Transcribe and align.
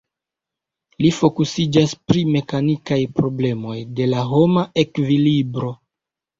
Li 1.05 1.11
fokusiĝas 1.17 1.93
pri 2.07 2.25
mekanikaj 2.37 2.99
problemoj 3.21 3.79
de 4.01 4.11
la 4.17 4.27
homa 4.33 4.67
ekvilibro. 4.87 5.75